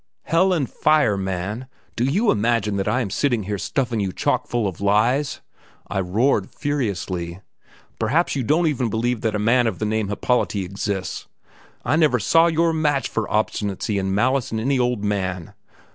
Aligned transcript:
"Hell 0.23 0.51
and 0.51 0.67
fire, 0.67 1.15
man! 1.15 1.67
Do 1.95 2.03
you 2.05 2.31
imagine 2.31 2.77
that 2.77 2.87
I 2.87 3.01
am 3.01 3.11
sitting 3.11 3.43
here 3.43 3.59
stuffing 3.59 3.99
you 3.99 4.11
chock 4.11 4.47
full 4.47 4.67
of 4.67 4.81
lies?" 4.81 5.41
I 5.87 5.99
roared 5.99 6.49
furiously. 6.49 7.41
"Perhaps 7.99 8.35
you 8.35 8.41
don't 8.41 8.65
even 8.65 8.89
believe 8.89 9.21
that 9.21 9.35
a 9.35 9.37
man 9.37 9.67
of 9.67 9.77
the 9.77 9.85
name 9.85 10.09
of 10.09 10.19
Happolati 10.19 10.65
exists! 10.65 11.27
I 11.85 11.97
never 11.97 12.17
saw 12.17 12.47
your 12.47 12.73
match 12.73 13.09
for 13.09 13.29
obstinacy 13.29 13.99
and 13.99 14.11
malice 14.15 14.51
in 14.51 14.59
any 14.59 14.79
old 14.79 15.03
man. 15.03 15.53